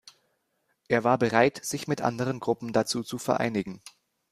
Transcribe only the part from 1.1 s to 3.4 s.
bereit, sich mit anderen Gruppen dazu zu